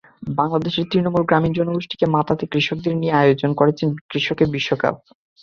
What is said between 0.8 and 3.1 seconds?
তৃণমূল গ্রামীণ জনগোষ্ঠীকে মাতাতে কৃষকদের